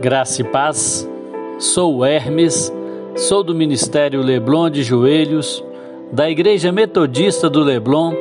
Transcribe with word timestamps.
Graça 0.00 0.40
e 0.40 0.44
paz. 0.44 1.06
Sou 1.58 2.02
Hermes, 2.06 2.72
sou 3.16 3.42
do 3.42 3.54
Ministério 3.54 4.22
Leblon 4.22 4.70
de 4.70 4.82
Joelhos, 4.82 5.62
da 6.10 6.30
Igreja 6.30 6.72
Metodista 6.72 7.50
do 7.50 7.60
Leblon, 7.60 8.14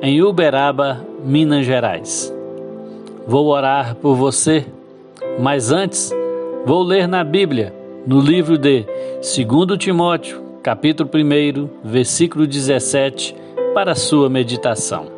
em 0.00 0.22
Uberaba, 0.22 1.06
Minas 1.22 1.66
Gerais. 1.66 2.34
Vou 3.26 3.48
orar 3.48 3.94
por 3.96 4.14
você, 4.14 4.64
mas 5.38 5.70
antes 5.70 6.10
vou 6.64 6.82
ler 6.82 7.06
na 7.06 7.22
Bíblia, 7.22 7.74
no 8.06 8.20
livro 8.20 8.56
de 8.56 8.86
2 9.16 9.78
Timóteo, 9.78 10.40
capítulo 10.62 11.10
1, 11.12 11.68
versículo 11.84 12.46
17, 12.46 13.36
para 13.74 13.94
sua 13.94 14.30
meditação. 14.30 15.08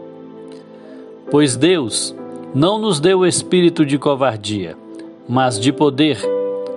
Pois 1.30 1.56
Deus 1.56 2.16
não 2.52 2.80
nos 2.80 2.98
deu 2.98 3.24
espírito 3.24 3.86
de 3.86 3.96
covardia, 3.96 4.76
mas 5.30 5.60
de 5.60 5.72
poder, 5.72 6.18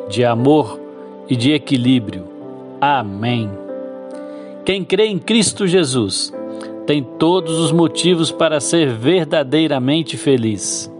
de 0.08 0.24
amor 0.24 0.80
e 1.28 1.36
de 1.36 1.52
equilíbrio. 1.54 2.26
Amém. 2.80 3.50
Quem 4.64 4.86
crê 4.86 5.08
em 5.08 5.18
Cristo 5.18 5.66
Jesus 5.66 6.32
tem 6.86 7.02
todos 7.02 7.58
os 7.58 7.72
motivos 7.72 8.32
para 8.32 8.60
ser 8.60 8.90
verdadeiramente 8.90 10.18
feliz. 10.18 10.92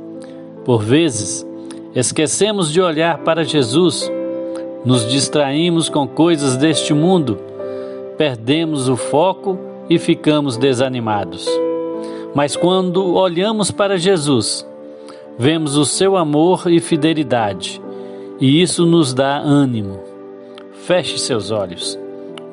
Por 0.66 0.82
vezes, 0.82 1.46
esquecemos 1.94 2.74
de 2.74 2.82
olhar 2.82 3.20
para 3.20 3.44
Jesus, 3.44 4.12
nos 4.84 5.08
distraímos 5.08 5.90
com 5.90 6.08
coisas 6.08 6.58
deste 6.58 6.92
mundo, 6.92 7.38
perdemos 8.18 8.90
o 8.90 8.96
foco 8.96 9.60
e 9.88 10.00
ficamos 10.00 10.58
desanimados. 10.58 11.48
Mas 12.34 12.56
quando 12.56 13.14
olhamos 13.14 13.70
para 13.70 13.96
Jesus, 13.96 14.66
vemos 15.38 15.78
o 15.78 15.86
seu 15.86 16.16
amor 16.16 16.72
e 16.72 16.80
fidelidade, 16.80 17.82
e 18.40 18.62
isso 18.62 18.86
nos 18.86 19.14
dá 19.14 19.38
ânimo. 19.38 20.00
Feche 20.86 21.18
seus 21.18 21.50
olhos. 21.50 21.98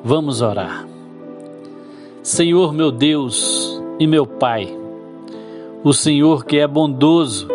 Vamos 0.03 0.41
orar. 0.41 0.87
Senhor 2.23 2.73
meu 2.73 2.91
Deus 2.91 3.81
e 3.99 4.07
meu 4.07 4.25
Pai, 4.25 4.67
o 5.83 5.91
Senhor 5.93 6.45
que 6.45 6.57
é 6.57 6.67
bondoso 6.67 7.47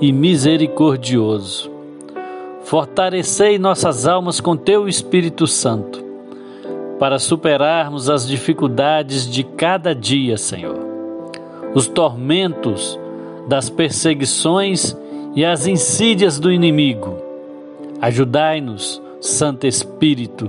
e 0.00 0.12
misericordioso, 0.12 1.70
fortalecei 2.64 3.58
nossas 3.58 4.06
almas 4.06 4.40
com 4.40 4.56
teu 4.56 4.88
Espírito 4.88 5.46
Santo, 5.46 6.04
para 6.98 7.18
superarmos 7.18 8.10
as 8.10 8.26
dificuldades 8.26 9.28
de 9.28 9.42
cada 9.42 9.94
dia, 9.94 10.36
Senhor. 10.36 10.78
Os 11.74 11.86
tormentos 11.86 12.98
das 13.48 13.70
perseguições 13.70 14.96
e 15.34 15.44
as 15.44 15.66
insídias 15.66 16.38
do 16.38 16.52
inimigo. 16.52 17.16
Ajudai-nos, 18.00 19.00
Santo 19.20 19.66
Espírito, 19.66 20.48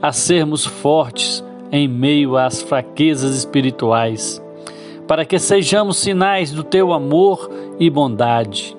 a 0.00 0.12
sermos 0.12 0.64
fortes 0.64 1.44
em 1.70 1.88
meio 1.88 2.36
às 2.36 2.62
fraquezas 2.62 3.36
espirituais, 3.36 4.42
para 5.06 5.24
que 5.24 5.38
sejamos 5.38 5.96
sinais 5.96 6.50
do 6.52 6.62
teu 6.62 6.92
amor 6.92 7.50
e 7.78 7.88
bondade. 7.90 8.76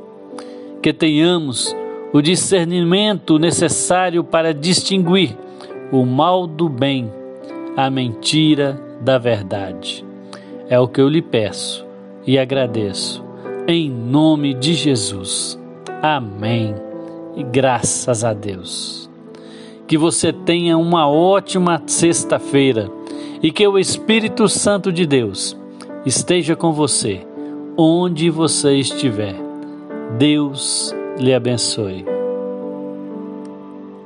Que 0.82 0.94
tenhamos 0.94 1.76
o 2.14 2.22
discernimento 2.22 3.40
necessário 3.40 4.24
para 4.24 4.54
distinguir 4.54 5.36
o 5.92 6.06
mal 6.06 6.46
do 6.46 6.70
bem, 6.70 7.12
a 7.76 7.90
mentira 7.90 8.80
da 9.02 9.18
verdade. 9.18 10.06
É 10.70 10.80
o 10.80 10.88
que 10.88 11.02
eu 11.02 11.10
lhe 11.10 11.22
peço 11.22 11.86
e 12.26 12.38
agradeço 12.38 13.23
em 13.68 13.90
nome 13.90 14.54
de 14.54 14.74
Jesus. 14.74 15.60
Amém. 16.02 16.76
E 17.36 17.44
graças 17.44 18.24
a 18.24 18.34
Deus. 18.34 19.10
Que 19.88 19.98
você 19.98 20.32
tenha 20.32 20.78
uma 20.78 21.08
ótima 21.08 21.82
sexta-feira 21.86 22.90
e 23.42 23.52
que 23.52 23.68
o 23.68 23.78
Espírito 23.78 24.48
Santo 24.48 24.92
de 24.92 25.06
Deus 25.06 25.58
esteja 26.06 26.56
com 26.56 26.72
você, 26.72 27.26
onde 27.78 28.30
você 28.30 28.76
estiver. 28.76 29.36
Deus 30.18 30.96
lhe 31.18 31.34
abençoe. 31.34 32.23